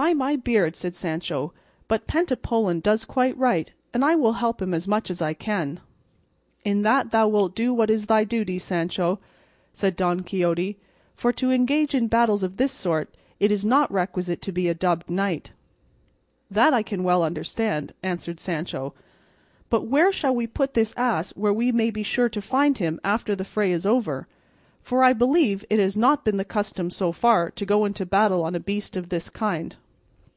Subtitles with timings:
[0.00, 1.52] "By my beard," said Sancho,
[1.86, 5.80] "but Pentapolin does quite right, and I will help him as much as I can."
[6.64, 9.18] "In that thou wilt do what is thy duty, Sancho,"
[9.74, 10.78] said Don Quixote;
[11.14, 14.72] "for to engage in battles of this sort it is not requisite to be a
[14.74, 15.52] dubbed knight."
[16.50, 18.94] "That I can well understand," answered Sancho;
[19.68, 22.98] "but where shall we put this ass where we may be sure to find him
[23.04, 24.26] after the fray is over?
[24.80, 28.42] for I believe it has not been the custom so far to go into battle
[28.42, 29.76] on a beast of this kind."